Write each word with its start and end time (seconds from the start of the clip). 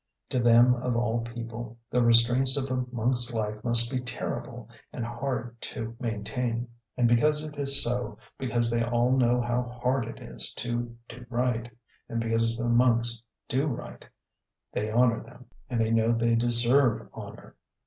To 0.29 0.39
them 0.39 0.73
of 0.73 0.95
all 0.97 1.19
people 1.21 1.77
the 1.91 2.01
restraints 2.01 2.57
of 2.57 2.71
a 2.71 2.85
monk's 2.91 3.31
life 3.35 3.63
must 3.63 3.91
be 3.91 3.99
terrible 4.01 4.67
and 4.91 5.05
hard 5.05 5.61
to 5.75 5.95
maintain. 5.99 6.67
And 6.97 7.07
because 7.07 7.43
it 7.43 7.55
is 7.59 7.83
so, 7.83 8.17
because 8.39 8.71
they 8.71 8.83
all 8.83 9.11
know 9.15 9.39
how 9.39 9.61
hard 9.83 10.05
it 10.05 10.19
is 10.19 10.55
to 10.55 10.97
do 11.07 11.23
right, 11.29 11.69
and 12.09 12.19
because 12.19 12.57
the 12.57 12.67
monks 12.67 13.23
do 13.47 13.67
right, 13.67 14.03
they 14.73 14.91
honour 14.91 15.21
them, 15.21 15.45
and 15.69 15.79
they 15.79 15.91
know 15.91 16.11
they 16.13 16.33
deserve 16.33 17.07
honour. 17.13 17.55